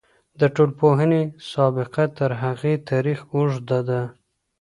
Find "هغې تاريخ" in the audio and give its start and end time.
2.43-3.19